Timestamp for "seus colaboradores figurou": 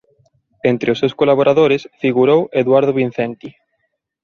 1.01-2.41